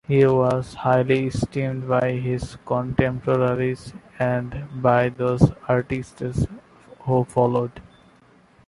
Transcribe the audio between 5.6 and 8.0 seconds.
artists who followed.